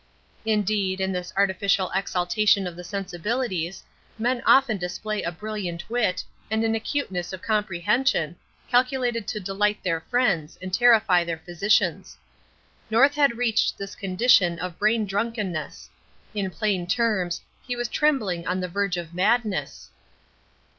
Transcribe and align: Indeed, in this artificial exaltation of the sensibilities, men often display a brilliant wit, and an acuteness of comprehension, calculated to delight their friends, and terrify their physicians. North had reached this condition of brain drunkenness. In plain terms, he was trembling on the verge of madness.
Indeed, 0.47 0.99
in 0.99 1.11
this 1.11 1.31
artificial 1.37 1.91
exaltation 1.93 2.65
of 2.65 2.75
the 2.75 2.83
sensibilities, 2.83 3.83
men 4.17 4.41
often 4.47 4.77
display 4.79 5.21
a 5.21 5.31
brilliant 5.31 5.87
wit, 5.91 6.23
and 6.49 6.63
an 6.63 6.73
acuteness 6.73 7.31
of 7.33 7.43
comprehension, 7.43 8.35
calculated 8.67 9.27
to 9.27 9.39
delight 9.39 9.83
their 9.83 10.01
friends, 10.01 10.57
and 10.59 10.73
terrify 10.73 11.23
their 11.23 11.37
physicians. 11.37 12.17
North 12.89 13.13
had 13.13 13.37
reached 13.37 13.77
this 13.77 13.93
condition 13.93 14.57
of 14.57 14.79
brain 14.79 15.05
drunkenness. 15.05 15.87
In 16.33 16.49
plain 16.49 16.87
terms, 16.87 17.41
he 17.61 17.75
was 17.75 17.87
trembling 17.87 18.47
on 18.47 18.59
the 18.59 18.67
verge 18.67 18.97
of 18.97 19.13
madness. 19.13 19.91